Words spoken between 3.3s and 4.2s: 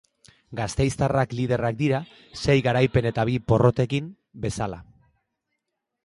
porrotekin,